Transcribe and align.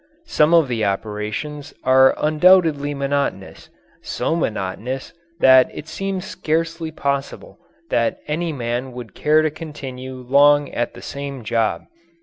Some 0.25 0.51
of 0.55 0.67
the 0.67 0.83
operations 0.83 1.75
are 1.83 2.15
undoubtedly 2.17 2.95
monotonous 2.95 3.69
so 4.01 4.35
monotonous 4.35 5.13
that 5.41 5.69
it 5.71 5.87
seems 5.87 6.25
scarcely 6.25 6.89
possible 6.89 7.59
that 7.91 8.17
any 8.25 8.51
man 8.51 8.93
would 8.93 9.13
care 9.13 9.43
to 9.43 9.51
continue 9.51 10.15
long 10.15 10.69
at 10.71 10.95
the 10.95 11.03
same 11.03 11.43
job. 11.43 11.83